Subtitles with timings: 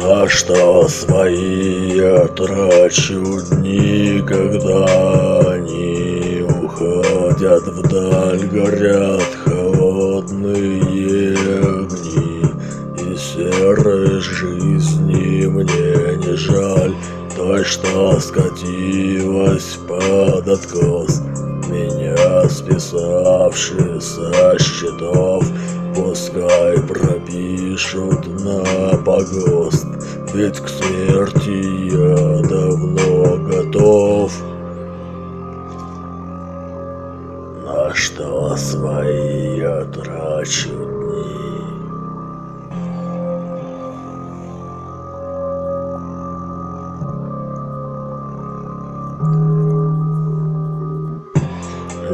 [0.00, 4.86] На что свои я трачу дни, когда
[5.40, 12.42] они уходят вдаль, горят холодные огни.
[12.98, 16.94] И серой жизни мне не жаль
[17.36, 21.20] той, что скатилась под откос,
[21.68, 25.44] меня списавший со счетов.
[25.94, 29.86] Пускай пропишут на погост,
[30.32, 34.32] ведь к смерти я давно готов.
[37.64, 41.80] На что свои я трачу дни?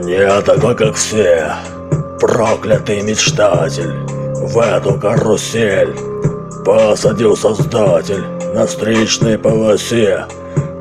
[0.04, 1.54] Не такой, как все,
[2.20, 3.92] проклятый мечтатель
[4.40, 5.96] В эту карусель
[6.64, 10.24] посадил создатель На встречной полосе.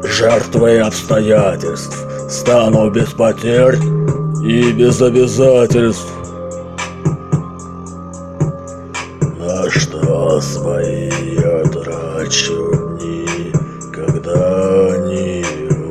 [0.03, 1.97] Жертвой обстоятельств
[2.29, 3.77] Стану без потерь
[4.43, 6.11] и без обязательств.
[9.37, 13.51] На что свои я трачу дни
[13.93, 15.45] Когда они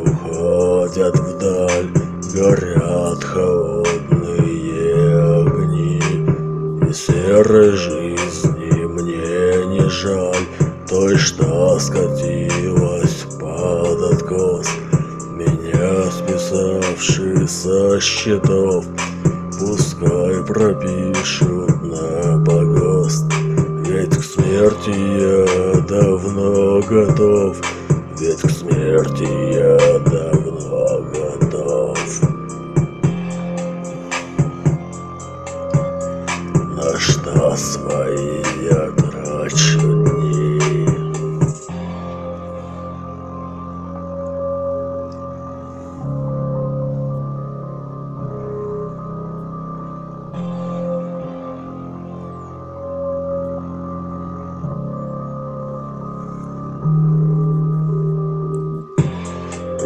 [0.05, 1.91] уходят вдаль
[2.35, 3.94] Горят холодные
[7.35, 10.47] серой жизни мне не жаль.
[10.89, 14.69] Той, что скатилась под откос
[15.33, 18.85] Меня списавший со счетов.
[19.59, 23.25] Пускай пропишут на погост
[23.87, 27.57] Ведь к смерти я давно готов.
[28.21, 29.77] Ведь к смерти я
[37.35, 40.05] На свои я трачу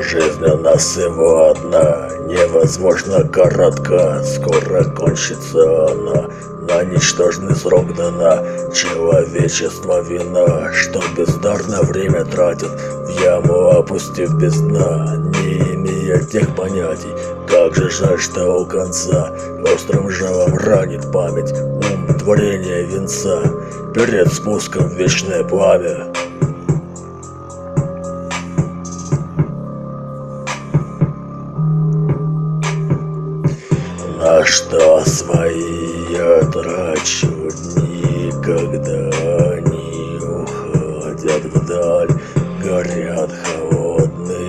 [0.00, 6.28] Жизнь у нас всего одна, невозможно коротка, скоро кончится она.
[6.68, 15.16] На ничтожный срок дана человечество вина, что бездарно время тратит, в яму опустив без дна,
[15.16, 17.08] не имея тех понятий.
[17.48, 19.32] Как же жаль, что у конца
[19.64, 23.40] острым жалом ранит память, ум творения венца,
[23.94, 26.12] перед спуском в вечное пламя.
[34.20, 39.10] На что свои я трачу дни, когда
[39.52, 42.08] они уходят вдаль,
[42.62, 44.46] горят холодные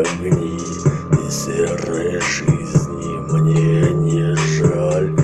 [0.00, 5.16] огни, и серой жизни мне не жаль.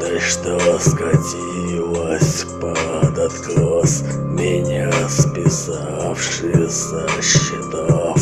[0.00, 8.20] Ты что скатилась под откос, меня списавший со счетов,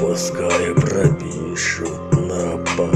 [0.00, 2.93] пускай пропишут на погост,